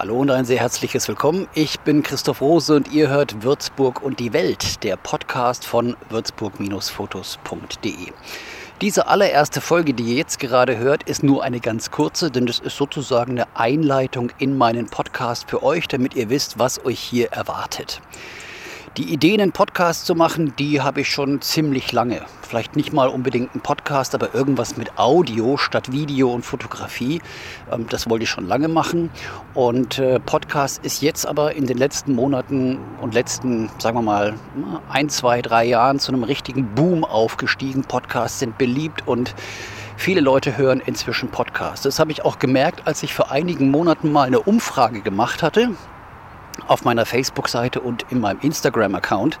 Hallo 0.00 0.16
und 0.16 0.30
ein 0.30 0.46
sehr 0.46 0.60
herzliches 0.60 1.06
Willkommen. 1.08 1.46
Ich 1.52 1.78
bin 1.80 2.02
Christoph 2.02 2.40
Rose 2.40 2.74
und 2.74 2.90
ihr 2.90 3.10
hört 3.10 3.42
Würzburg 3.42 4.02
und 4.02 4.18
die 4.18 4.32
Welt, 4.32 4.82
der 4.82 4.96
Podcast 4.96 5.66
von 5.66 5.94
würzburg-fotos.de. 6.08 8.10
Diese 8.80 9.08
allererste 9.08 9.60
Folge, 9.60 9.92
die 9.92 10.04
ihr 10.04 10.14
jetzt 10.14 10.40
gerade 10.40 10.78
hört, 10.78 11.02
ist 11.02 11.22
nur 11.22 11.44
eine 11.44 11.60
ganz 11.60 11.90
kurze, 11.90 12.30
denn 12.30 12.46
das 12.46 12.60
ist 12.60 12.78
sozusagen 12.78 13.32
eine 13.32 13.54
Einleitung 13.54 14.32
in 14.38 14.56
meinen 14.56 14.86
Podcast 14.86 15.50
für 15.50 15.62
euch, 15.62 15.86
damit 15.86 16.14
ihr 16.14 16.30
wisst, 16.30 16.58
was 16.58 16.82
euch 16.82 16.98
hier 16.98 17.32
erwartet. 17.32 18.00
Die 18.96 19.12
Idee, 19.12 19.34
einen 19.34 19.52
Podcast 19.52 20.04
zu 20.04 20.16
machen, 20.16 20.52
die 20.58 20.80
habe 20.80 21.02
ich 21.02 21.08
schon 21.08 21.40
ziemlich 21.40 21.92
lange. 21.92 22.22
Vielleicht 22.42 22.74
nicht 22.74 22.92
mal 22.92 23.06
unbedingt 23.06 23.54
ein 23.54 23.60
Podcast, 23.60 24.16
aber 24.16 24.34
irgendwas 24.34 24.76
mit 24.76 24.98
Audio 24.98 25.56
statt 25.56 25.92
Video 25.92 26.32
und 26.32 26.44
Fotografie. 26.44 27.22
Ähm, 27.70 27.86
das 27.88 28.10
wollte 28.10 28.24
ich 28.24 28.30
schon 28.30 28.48
lange 28.48 28.66
machen. 28.66 29.10
Und 29.54 30.00
äh, 30.00 30.18
Podcast 30.18 30.84
ist 30.84 31.02
jetzt 31.02 31.24
aber 31.24 31.54
in 31.54 31.68
den 31.68 31.78
letzten 31.78 32.16
Monaten 32.16 32.80
und 33.00 33.14
letzten, 33.14 33.70
sagen 33.78 33.96
wir 33.96 34.02
mal, 34.02 34.34
ein, 34.88 35.08
zwei, 35.08 35.40
drei 35.40 35.66
Jahren 35.66 36.00
zu 36.00 36.10
einem 36.10 36.24
richtigen 36.24 36.74
Boom 36.74 37.04
aufgestiegen. 37.04 37.84
Podcasts 37.84 38.40
sind 38.40 38.58
beliebt 38.58 39.06
und 39.06 39.36
Viele 39.96 40.22
Leute 40.22 40.56
hören 40.56 40.80
inzwischen 40.82 41.28
Podcasts. 41.28 41.82
Das 41.82 41.98
habe 41.98 42.10
ich 42.10 42.24
auch 42.24 42.38
gemerkt, 42.38 42.86
als 42.86 43.02
ich 43.02 43.12
vor 43.12 43.30
einigen 43.30 43.70
Monaten 43.70 44.10
mal 44.10 44.26
eine 44.26 44.40
Umfrage 44.40 45.02
gemacht 45.02 45.42
hatte 45.42 45.74
auf 46.70 46.84
meiner 46.84 47.04
Facebook-Seite 47.04 47.80
und 47.80 48.06
in 48.10 48.20
meinem 48.20 48.40
Instagram-Account 48.40 49.40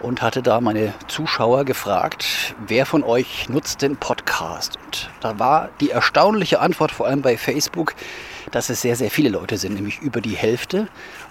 und 0.00 0.22
hatte 0.22 0.42
da 0.42 0.60
meine 0.60 0.94
Zuschauer 1.08 1.64
gefragt, 1.64 2.54
wer 2.66 2.86
von 2.86 3.02
euch 3.02 3.48
nutzt 3.48 3.82
den 3.82 3.96
Podcast? 3.96 4.78
Und 4.84 5.10
da 5.20 5.38
war 5.38 5.70
die 5.80 5.90
erstaunliche 5.90 6.60
Antwort, 6.60 6.92
vor 6.92 7.06
allem 7.06 7.20
bei 7.20 7.36
Facebook, 7.36 7.94
dass 8.52 8.70
es 8.70 8.80
sehr, 8.80 8.94
sehr 8.94 9.10
viele 9.10 9.30
Leute 9.30 9.58
sind, 9.58 9.74
nämlich 9.74 10.00
über 10.00 10.20
die 10.20 10.36
Hälfte. 10.36 10.88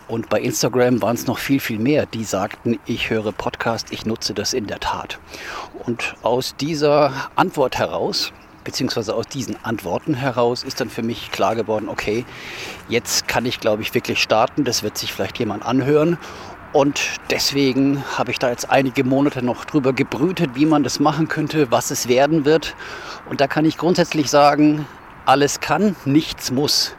Und 0.09 0.29
bei 0.29 0.41
Instagram 0.41 1.01
waren 1.01 1.15
es 1.15 1.27
noch 1.27 1.37
viel, 1.37 1.61
viel 1.61 1.79
mehr, 1.79 2.05
die 2.05 2.25
sagten, 2.25 2.79
ich 2.85 3.09
höre 3.09 3.31
Podcast, 3.31 3.87
ich 3.91 4.05
nutze 4.05 4.33
das 4.33 4.53
in 4.53 4.67
der 4.67 4.79
Tat. 4.79 5.19
Und 5.85 6.15
aus 6.23 6.55
dieser 6.57 7.13
Antwort 7.35 7.77
heraus 7.77 8.33
beziehungsweise 8.63 9.13
aus 9.13 9.27
diesen 9.27 9.63
Antworten 9.63 10.13
heraus 10.13 10.63
ist 10.63 10.81
dann 10.81 10.89
für 10.89 11.03
mich 11.03 11.31
klar 11.31 11.55
geworden, 11.55 11.89
okay, 11.89 12.25
jetzt 12.89 13.27
kann 13.27 13.45
ich, 13.45 13.59
glaube 13.59 13.81
ich, 13.81 13.93
wirklich 13.93 14.21
starten. 14.21 14.63
Das 14.63 14.83
wird 14.83 14.97
sich 14.97 15.13
vielleicht 15.13 15.39
jemand 15.39 15.65
anhören. 15.65 16.17
Und 16.73 17.01
deswegen 17.29 18.01
habe 18.17 18.31
ich 18.31 18.39
da 18.39 18.49
jetzt 18.49 18.69
einige 18.69 19.03
Monate 19.03 19.43
noch 19.43 19.65
drüber 19.65 19.91
gebrütet, 19.91 20.51
wie 20.53 20.65
man 20.65 20.83
das 20.83 20.99
machen 20.99 21.27
könnte, 21.27 21.69
was 21.69 21.91
es 21.91 22.07
werden 22.07 22.45
wird. 22.45 22.75
Und 23.29 23.41
da 23.41 23.47
kann 23.47 23.65
ich 23.65 23.77
grundsätzlich 23.77 24.29
sagen, 24.29 24.87
alles 25.25 25.59
kann, 25.59 25.95
nichts 26.05 26.49
muss. 26.51 26.95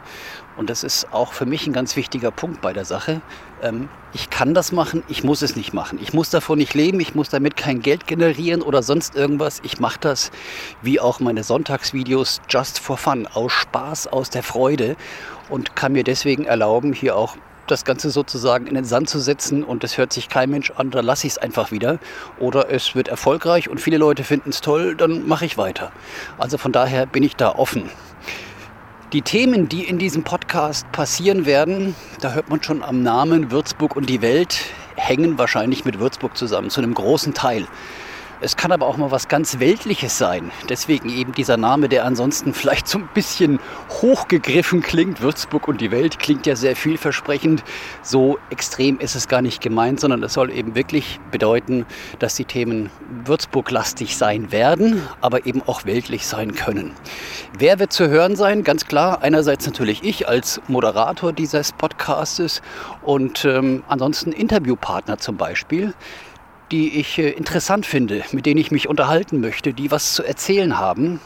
Und 0.55 0.69
das 0.69 0.83
ist 0.83 1.11
auch 1.11 1.33
für 1.33 1.45
mich 1.45 1.65
ein 1.65 1.73
ganz 1.73 1.95
wichtiger 1.95 2.31
Punkt 2.31 2.61
bei 2.61 2.73
der 2.73 2.85
Sache. 2.85 3.21
Ähm, 3.61 3.89
ich 4.13 4.29
kann 4.29 4.53
das 4.53 4.71
machen, 4.71 5.03
ich 5.07 5.23
muss 5.23 5.41
es 5.41 5.55
nicht 5.55 5.73
machen. 5.73 5.97
Ich 6.01 6.13
muss 6.13 6.29
davon 6.29 6.59
nicht 6.59 6.73
leben, 6.73 6.99
ich 6.99 7.15
muss 7.15 7.29
damit 7.29 7.57
kein 7.57 7.81
Geld 7.81 8.05
generieren 8.05 8.61
oder 8.61 8.83
sonst 8.83 9.15
irgendwas. 9.15 9.61
Ich 9.63 9.79
mache 9.79 9.99
das 9.99 10.31
wie 10.81 10.99
auch 10.99 11.19
meine 11.19 11.43
Sonntagsvideos 11.43 12.41
just 12.49 12.79
for 12.79 12.97
fun, 12.97 13.27
aus 13.33 13.51
Spaß, 13.51 14.07
aus 14.07 14.29
der 14.29 14.43
Freude 14.43 14.95
und 15.49 15.75
kann 15.75 15.93
mir 15.93 16.03
deswegen 16.03 16.45
erlauben, 16.45 16.93
hier 16.93 17.15
auch 17.15 17.35
das 17.67 17.85
Ganze 17.85 18.09
sozusagen 18.09 18.67
in 18.67 18.75
den 18.75 18.85
Sand 18.85 19.09
zu 19.09 19.19
setzen 19.19 19.63
und 19.63 19.83
es 19.83 19.97
hört 19.97 20.13
sich 20.13 20.29
kein 20.29 20.49
Mensch 20.49 20.71
an, 20.71 20.91
dann 20.91 21.05
lasse 21.05 21.27
ich 21.27 21.33
es 21.33 21.37
einfach 21.37 21.71
wieder. 21.71 21.99
Oder 22.39 22.69
es 22.69 22.95
wird 22.95 23.07
erfolgreich 23.07 23.69
und 23.69 23.79
viele 23.79 23.97
Leute 23.97 24.23
finden 24.23 24.49
es 24.49 24.61
toll, 24.61 24.95
dann 24.95 25.27
mache 25.27 25.45
ich 25.45 25.57
weiter. 25.57 25.91
Also 26.37 26.57
von 26.57 26.71
daher 26.71 27.05
bin 27.05 27.23
ich 27.23 27.35
da 27.35 27.49
offen. 27.55 27.89
Die 29.13 29.21
Themen, 29.21 29.69
die 29.69 29.83
in 29.83 29.99
diesem 29.99 30.23
Podcast 30.23 30.91
passieren 30.91 31.45
werden, 31.45 31.93
da 32.19 32.31
hört 32.31 32.49
man 32.49 32.63
schon 32.63 32.81
am 32.81 33.03
Namen 33.03 33.51
Würzburg 33.51 33.95
und 33.95 34.09
die 34.09 34.23
Welt, 34.23 34.65
hängen 34.95 35.37
wahrscheinlich 35.37 35.85
mit 35.85 35.99
Würzburg 35.99 36.35
zusammen, 36.35 36.71
zu 36.71 36.81
einem 36.81 36.95
großen 36.95 37.35
Teil. 37.35 37.67
Es 38.41 38.57
kann 38.57 38.71
aber 38.71 38.87
auch 38.87 38.97
mal 38.97 39.11
was 39.11 39.27
ganz 39.27 39.59
Weltliches 39.59 40.17
sein. 40.17 40.51
Deswegen 40.67 41.09
eben 41.09 41.31
dieser 41.31 41.57
Name, 41.57 41.89
der 41.89 42.05
ansonsten 42.05 42.53
vielleicht 42.55 42.87
so 42.87 42.97
ein 42.97 43.07
bisschen 43.13 43.59
hochgegriffen 44.01 44.81
klingt. 44.81 45.21
Würzburg 45.21 45.67
und 45.67 45.79
die 45.79 45.91
Welt 45.91 46.17
klingt 46.17 46.47
ja 46.47 46.55
sehr 46.55 46.75
vielversprechend. 46.75 47.63
So 48.01 48.39
extrem 48.49 48.99
ist 48.99 49.15
es 49.15 49.27
gar 49.27 49.43
nicht 49.43 49.61
gemeint, 49.61 49.99
sondern 49.99 50.23
es 50.23 50.33
soll 50.33 50.51
eben 50.51 50.73
wirklich 50.73 51.19
bedeuten, 51.31 51.85
dass 52.17 52.35
die 52.35 52.45
Themen 52.45 52.89
Würzburg-lastig 53.25 54.17
sein 54.17 54.51
werden, 54.51 55.07
aber 55.21 55.45
eben 55.45 55.61
auch 55.61 55.85
weltlich 55.85 56.25
sein 56.25 56.55
können. 56.55 56.93
Wer 57.55 57.79
wird 57.79 57.93
zu 57.93 58.09
hören 58.09 58.35
sein? 58.35 58.63
Ganz 58.63 58.85
klar, 58.85 59.21
einerseits 59.21 59.65
natürlich 59.65 60.03
ich 60.03 60.27
als 60.27 60.59
Moderator 60.67 61.33
dieses 61.33 61.71
Podcastes 61.71 62.61
und 63.03 63.45
ähm, 63.45 63.83
ansonsten 63.87 64.31
Interviewpartner 64.31 65.19
zum 65.19 65.37
Beispiel 65.37 65.93
die 66.73 66.99
ich 66.99 67.19
äh, 67.19 67.29
interessant 67.29 67.85
finde, 67.85 68.23
mit 68.31 68.47
denen 68.47 68.59
ich 68.59 68.71
mich 68.71 68.89
unterhalten 68.89 69.39
möchte, 69.39 69.73
die 69.73 69.91
was 69.91 70.15
zu 70.15 70.23
erzählen 70.23 70.79
haben. 70.79 71.19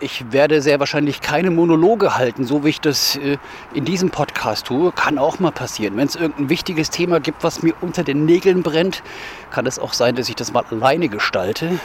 Ich 0.00 0.32
werde 0.32 0.62
sehr 0.62 0.80
wahrscheinlich 0.80 1.20
keine 1.20 1.50
Monologe 1.50 2.16
halten, 2.16 2.44
so 2.44 2.64
wie 2.64 2.70
ich 2.70 2.80
das 2.80 3.16
äh, 3.16 3.36
in 3.74 3.84
diesem 3.84 4.10
Podcast 4.10 4.66
tue. 4.66 4.92
Kann 4.92 5.18
auch 5.18 5.40
mal 5.40 5.52
passieren. 5.52 5.98
Wenn 5.98 6.06
es 6.06 6.16
irgendein 6.16 6.48
wichtiges 6.48 6.88
Thema 6.88 7.20
gibt, 7.20 7.44
was 7.44 7.62
mir 7.62 7.74
unter 7.82 8.02
den 8.02 8.24
Nägeln 8.24 8.62
brennt, 8.62 9.02
kann 9.50 9.66
es 9.66 9.78
auch 9.78 9.92
sein, 9.92 10.14
dass 10.14 10.30
ich 10.30 10.36
das 10.36 10.54
mal 10.54 10.64
alleine 10.70 11.08
gestalte. 11.08 11.78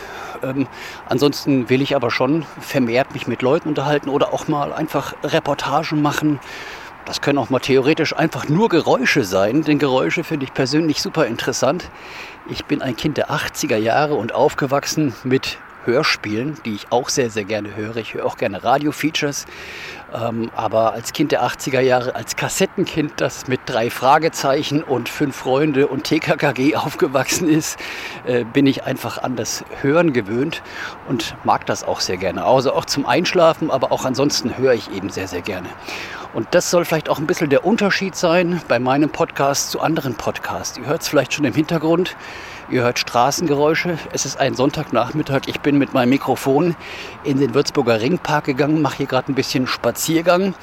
Ähm, 0.44 0.68
ansonsten 1.08 1.70
will 1.70 1.82
ich 1.82 1.96
aber 1.96 2.12
schon 2.12 2.46
vermehrt 2.60 3.14
mich 3.14 3.28
mit 3.28 3.42
Leuten 3.42 3.70
unterhalten 3.70 4.10
oder 4.10 4.34
auch 4.34 4.48
mal 4.48 4.74
einfach 4.74 5.14
Reportagen 5.24 6.02
machen 6.02 6.40
das 7.10 7.22
können 7.22 7.40
auch 7.40 7.50
mal 7.50 7.60
theoretisch 7.60 8.16
einfach 8.16 8.50
nur 8.50 8.70
Geräusche 8.70 9.24
sein, 9.24 9.64
denn 9.64 9.80
Geräusche 9.80 10.24
finde 10.24 10.46
ich 10.46 10.54
persönlich 10.54 11.02
super 11.02 11.26
interessant. 11.26 11.90
Ich 12.48 12.66
bin 12.66 12.84
ein 12.84 12.96
Kind 12.96 13.18
der 13.18 13.32
80er 13.32 13.78
Jahre 13.78 14.14
und 14.14 14.36
aufgewachsen 14.36 15.16
mit 15.24 15.58
Hörspielen, 15.86 16.58
die 16.66 16.76
ich 16.76 16.92
auch 16.92 17.10
sehr, 17.10 17.30
sehr 17.30 17.46
gerne 17.46 17.76
höre. 17.76 17.98
Ich 17.98 18.14
höre 18.14 18.26
auch 18.26 18.38
gerne 18.38 18.64
Radio-Features. 18.64 19.46
Ähm, 20.14 20.50
aber 20.56 20.94
als 20.94 21.14
Kind 21.14 21.32
der 21.32 21.44
80er 21.44 21.80
Jahre, 21.80 22.16
als 22.16 22.36
Kassettenkind, 22.36 23.14
das 23.18 23.48
mit 23.48 23.62
drei 23.66 23.90
Fragezeichen 23.90 24.84
und 24.84 25.08
fünf 25.10 25.36
Freunde 25.36 25.88
und 25.88 26.04
TKKG 26.04 26.76
aufgewachsen 26.76 27.48
ist, 27.48 27.80
äh, 28.26 28.44
bin 28.44 28.66
ich 28.66 28.84
einfach 28.84 29.22
an 29.22 29.36
das 29.36 29.64
Hören 29.82 30.14
gewöhnt 30.14 30.62
und 31.08 31.36
mag 31.44 31.66
das 31.66 31.84
auch 31.84 32.00
sehr 32.00 32.18
gerne. 32.18 32.44
Also 32.44 32.74
auch 32.74 32.86
zum 32.86 33.06
Einschlafen, 33.06 33.72
aber 33.72 33.92
auch 33.92 34.06
ansonsten 34.06 34.58
höre 34.58 34.74
ich 34.74 34.92
eben 34.92 35.10
sehr, 35.10 35.28
sehr 35.28 35.42
gerne. 35.42 35.70
Und 36.34 36.48
das 36.52 36.70
soll 36.70 36.86
vielleicht 36.86 37.10
auch 37.10 37.18
ein 37.18 37.26
bisschen 37.26 37.50
der 37.50 37.66
Unterschied 37.66 38.16
sein 38.16 38.62
bei 38.68 38.78
meinem 38.78 39.10
Podcast 39.10 39.72
zu 39.72 39.82
anderen 39.82 40.14
Podcasts. 40.14 40.78
Ihr 40.78 40.86
hört 40.86 41.02
es 41.02 41.08
vielleicht 41.08 41.34
schon 41.34 41.46
im 41.46 41.54
Hintergrund. 41.54 42.16
Ihr 42.70 42.84
hört 42.84 43.00
Straßengeräusche. 43.00 43.98
Es 44.14 44.26
ist 44.26 44.40
ein 44.40 44.54
Sonntagnachmittag. 44.54 45.48
Ich 45.48 45.60
bin 45.62 45.80
mit 45.80 45.96
meinem 45.96 46.10
Mikrofon 46.10 46.76
in 47.24 47.40
den 47.40 47.56
Würzburger 47.56 48.00
Ringpark 48.00 48.46
gegangen, 48.46 48.84
mache 48.84 48.98
hier 48.98 49.08
gerade 49.08 49.32
ein 49.32 49.36
bisschen 49.36 49.66
Spaziergang. 49.66 50.54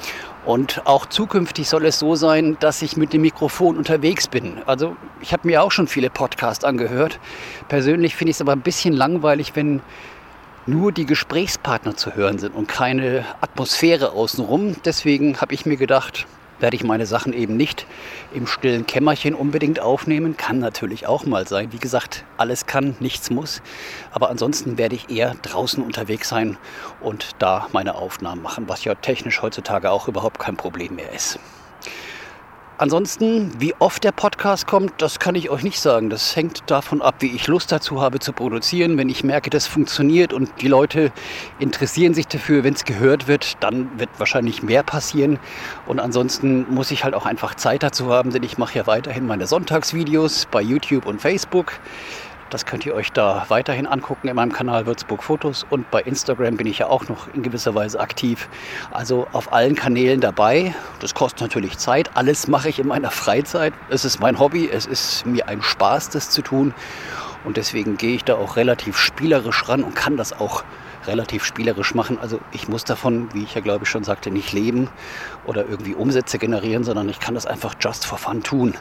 Und 0.45 0.83
auch 0.85 1.05
zukünftig 1.05 1.67
soll 1.67 1.85
es 1.85 1.99
so 1.99 2.15
sein, 2.15 2.55
dass 2.61 2.81
ich 2.81 2.95
mit 2.95 3.11
dem 3.11 3.23
Mikrofon 3.23 3.75
unterwegs 3.75 4.29
bin. 4.29 4.61
Also 4.65 4.95
ich 5.19 5.33
habe 5.33 5.45
mir 5.45 5.61
auch 5.61 5.71
schon 5.71 5.87
viele 5.87 6.09
Podcasts 6.09 6.63
angehört. 6.63 7.19
Persönlich 7.67 8.15
finde 8.15 8.29
ich 8.29 8.37
es 8.37 8.41
aber 8.41 8.53
ein 8.53 8.61
bisschen 8.61 8.93
langweilig, 8.93 9.57
wenn 9.57 9.81
nur 10.67 10.91
die 10.91 11.05
Gesprächspartner 11.05 11.95
zu 11.95 12.15
hören 12.15 12.39
sind 12.39 12.53
und 12.53 12.67
keine 12.67 13.25
Atmosphäre 13.41 14.11
außenrum. 14.11 14.75
Deswegen 14.83 15.39
habe 15.39 15.53
ich 15.53 15.65
mir 15.65 15.77
gedacht, 15.77 16.27
werde 16.59 16.75
ich 16.75 16.83
meine 16.83 17.05
Sachen 17.05 17.33
eben 17.33 17.55
nicht 17.55 17.85
im 18.33 18.47
stillen 18.47 18.85
Kämmerchen 18.85 19.33
unbedingt 19.33 19.79
aufnehmen. 19.79 20.35
Kann 20.35 20.59
natürlich 20.59 21.07
auch 21.07 21.25
mal 21.25 21.47
sein. 21.47 21.71
Wie 21.71 21.79
gesagt, 21.79 22.25
alles 22.35 22.65
kann, 22.65 22.95
nichts 22.99 23.29
muss. 23.29 23.61
Aber 24.11 24.29
ansonsten 24.29 24.77
werde 24.77 24.95
ich 24.95 25.09
eher 25.09 25.35
draußen 25.41 25.81
unterwegs 25.81 26.27
sein 26.29 26.57
und 26.99 27.31
da 27.39 27.67
meine 27.71 27.95
Aufnahmen 27.95 28.41
machen, 28.41 28.67
was 28.67 28.83
ja 28.83 28.95
technisch 28.95 29.41
heutzutage 29.41 29.89
auch 29.89 30.07
überhaupt 30.07 30.39
kein 30.39 30.57
Problem 30.57 30.95
mehr 30.95 31.13
ist. 31.13 31.39
Ansonsten, 32.79 33.59
wie 33.59 33.73
oft 33.79 34.03
der 34.03 34.11
Podcast 34.11 34.67
kommt, 34.67 35.01
das 35.01 35.17
kann 35.17 35.33
ich 35.33 35.49
euch 35.49 35.63
nicht 35.63 35.79
sagen. 35.79 36.11
Das 36.11 36.35
hängt 36.35 36.69
davon 36.69 37.01
ab, 37.01 37.15
wie 37.21 37.35
ich 37.35 37.47
Lust 37.47 37.71
dazu 37.71 38.01
habe 38.03 38.19
zu 38.19 38.33
produzieren. 38.33 38.99
Wenn 38.99 39.09
ich 39.09 39.23
merke, 39.23 39.49
das 39.49 39.65
funktioniert 39.65 40.31
und 40.31 40.51
die 40.61 40.67
Leute 40.67 41.11
interessieren 41.57 42.13
sich 42.13 42.27
dafür, 42.27 42.63
wenn 42.63 42.75
es 42.75 42.85
gehört 42.85 43.27
wird, 43.27 43.63
dann 43.63 43.99
wird 43.99 44.11
wahrscheinlich 44.19 44.61
mehr 44.61 44.83
passieren. 44.83 45.39
Und 45.87 45.99
ansonsten 45.99 46.71
muss 46.71 46.91
ich 46.91 47.03
halt 47.03 47.15
auch 47.15 47.25
einfach 47.25 47.55
Zeit 47.55 47.81
dazu 47.81 48.13
haben, 48.13 48.29
denn 48.29 48.43
ich 48.43 48.59
mache 48.59 48.77
ja 48.77 48.85
weiterhin 48.85 49.25
meine 49.25 49.47
Sonntagsvideos 49.47 50.45
bei 50.51 50.61
YouTube 50.61 51.07
und 51.07 51.19
Facebook. 51.19 51.73
Das 52.49 52.65
könnt 52.65 52.85
ihr 52.85 52.95
euch 52.95 53.11
da 53.11 53.45
weiterhin 53.49 53.87
angucken 53.87 54.29
in 54.29 54.35
meinem 54.35 54.53
Kanal 54.53 54.85
Würzburg 54.85 55.21
Fotos 55.21 55.65
und 55.69 55.91
bei 55.91 56.01
Instagram 56.01 56.55
bin 56.55 56.65
ich 56.65 56.79
ja 56.79 56.87
auch 56.87 57.09
noch 57.09 57.27
in 57.33 57.43
gewisser 57.43 57.75
Weise 57.75 57.99
aktiv. 57.99 58.47
Also 58.91 59.27
auf 59.33 59.51
allen 59.51 59.75
Kanälen 59.75 60.21
dabei. 60.21 60.73
Das 61.01 61.13
kostet 61.13 61.41
natürlich 61.41 61.77
Zeit. 61.77 62.11
Alles 62.15 62.47
mache 62.47 62.69
ich 62.69 62.79
in 62.79 62.87
meiner 62.87 63.11
Freizeit. 63.11 63.73
Es 63.89 64.05
ist 64.05 64.21
mein 64.21 64.39
Hobby. 64.39 64.69
Es 64.71 64.85
ist 64.85 65.25
mir 65.25 65.49
ein 65.49 65.61
Spaß, 65.61 66.09
das 66.09 66.29
zu 66.29 66.41
tun. 66.41 66.73
Und 67.43 67.57
deswegen 67.57 67.97
gehe 67.97 68.15
ich 68.15 68.23
da 68.23 68.35
auch 68.35 68.55
relativ 68.55 68.97
spielerisch 68.97 69.67
ran 69.67 69.83
und 69.83 69.95
kann 69.95 70.15
das 70.15 70.31
auch 70.31 70.63
relativ 71.07 71.43
spielerisch 71.43 71.95
machen. 71.95 72.17
Also 72.19 72.39
ich 72.51 72.67
muss 72.67 72.83
davon, 72.83 73.29
wie 73.33 73.43
ich 73.43 73.55
ja 73.55 73.61
glaube 73.61 73.85
ich 73.85 73.89
schon 73.89 74.03
sagte, 74.03 74.31
nicht 74.31 74.53
leben 74.53 74.89
oder 75.45 75.67
irgendwie 75.67 75.95
Umsätze 75.95 76.37
generieren, 76.37 76.83
sondern 76.83 77.09
ich 77.09 77.19
kann 77.19 77.35
das 77.35 77.45
einfach 77.45 77.75
just 77.79 78.05
for 78.05 78.17
fun 78.17 78.43
tun, 78.43 78.73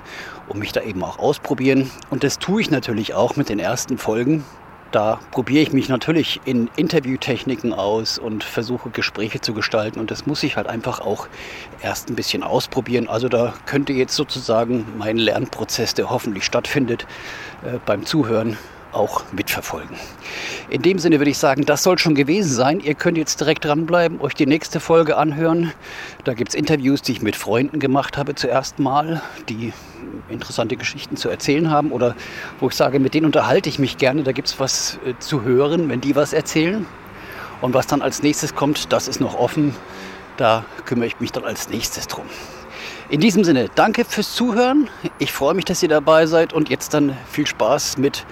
um 0.49 0.59
mich 0.59 0.73
da 0.73 0.83
eben 0.83 1.03
auch 1.03 1.19
ausprobieren. 1.19 1.91
Und 2.11 2.25
das 2.25 2.39
tue 2.39 2.61
ich 2.61 2.71
natürlich 2.71 3.15
auch 3.15 3.37
mit 3.37 3.49
den 3.49 3.59
ersten 3.59 3.99
Folgen. 3.99 4.45
Da 4.93 5.19
probiere 5.33 5.63
ich 5.63 5.73
mich 5.73 5.89
natürlich 5.89 6.41
in 6.45 6.71
Interviewtechniken 6.77 7.73
aus 7.73 8.19
und 8.19 8.45
versuche 8.45 8.89
Gespräche 8.91 9.41
zu 9.41 9.53
gestalten. 9.53 9.99
Und 9.99 10.11
das 10.11 10.27
muss 10.27 10.43
ich 10.43 10.57
halt 10.57 10.69
einfach 10.69 11.01
auch 11.01 11.27
erst 11.83 12.09
ein 12.09 12.15
bisschen 12.15 12.43
ausprobieren. 12.43 13.09
Also 13.09 13.29
da 13.29 13.53
könnte 13.67 13.93
jetzt 13.93 14.15
sozusagen 14.15 14.87
mein 14.97 15.19
Lernprozess, 15.19 15.95
der 15.95 16.09
hoffentlich 16.09 16.45
stattfindet, 16.45 17.07
äh, 17.65 17.79
beim 17.85 18.07
Zuhören 18.07 18.57
auch 18.97 19.23
mitverfolgen. 19.33 19.97
In 20.71 20.83
dem 20.83 20.99
Sinne 20.99 21.19
würde 21.19 21.31
ich 21.31 21.39
sagen, 21.39 21.65
das 21.65 21.83
soll 21.83 21.99
schon 21.99 22.15
gewesen 22.15 22.51
sein. 22.51 22.81
Ihr 22.81 22.95
könnt 22.95 23.19
jetzt 23.19 23.41
direkt 23.41 23.65
dranbleiben, 23.65 24.21
euch 24.21 24.35
die 24.35 24.47
nächste 24.47 24.81
Folge 24.81 25.17
anhören. 25.17 25.73
Da 26.25 26.35
gibt 26.35 26.51
es 26.51 26.55
Interviews, 26.55 27.03
die 27.03 27.13
ich 27.13 27.23
mit 27.23 27.37
Freunden 27.37 27.79
gemacht 27.79 28.17
habe 28.17 28.35
zuerst 28.35 28.79
mal, 28.79 29.23
die 29.49 29.73
interessante 30.29 30.77
Geschichten 30.77 31.17
zu 31.17 31.29
erzählen 31.29 31.71
haben 31.71 31.93
oder 31.93 32.17
wo 32.59 32.69
ich 32.69 32.75
sage, 32.75 32.99
mit 32.99 33.15
denen 33.15 33.27
unterhalte 33.27 33.69
ich 33.69 33.79
mich 33.79 33.99
gerne. 33.99 34.23
Da 34.23 34.33
gibt 34.33 34.49
es 34.49 34.59
was 34.59 34.99
äh, 35.07 35.15
zu 35.19 35.43
hören, 35.43 35.89
wenn 35.89 36.01
die 36.01 36.17
was 36.17 36.33
erzählen. 36.33 36.87
Und 37.61 37.75
was 37.75 37.87
dann 37.87 38.03
als 38.03 38.23
nächstes 38.23 38.55
kommt, 38.55 38.93
das 38.93 39.09
ist 39.09 39.21
noch 39.21 39.35
offen. 39.35 39.75
Da 40.37 40.65
kümmere 40.85 41.07
ich 41.07 41.21
mich 41.21 41.33
dann 41.33 41.45
als 41.45 41.69
nächstes 41.71 42.07
drum. 42.07 42.27
In 43.09 43.21
diesem 43.21 43.45
Sinne, 43.45 43.71
danke 43.75 44.05
fürs 44.05 44.35
Zuhören. 44.35 44.91
Ich 45.19 45.33
freue 45.33 45.55
mich, 45.55 45.65
dass 45.65 45.83
ihr 45.83 45.89
dabei 45.89 46.27
seid 46.27 46.53
und 46.53 46.69
jetzt 46.69 46.93
dann 46.93 47.17
viel 47.31 47.47
Spaß 47.47 47.99
mit 47.99 48.27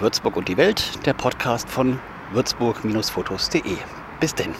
Würzburg 0.00 0.36
und 0.36 0.48
die 0.48 0.56
Welt, 0.56 1.04
der 1.06 1.14
Podcast 1.14 1.68
von 1.68 1.98
würzburg-fotos.de. 2.32 3.76
Bis 4.20 4.34
denn. 4.34 4.54